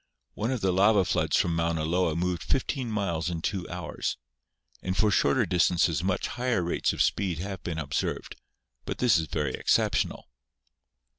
[0.33, 4.17] One of the lava floods from Mauna Loa moved fifteen miles in two hours,
[4.81, 8.35] and for shorter dis tances much higher rates of speed have been observed;
[8.85, 10.27] but this is very exceptional.